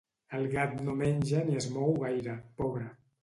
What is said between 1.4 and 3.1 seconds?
ni es mou gaire, pobre.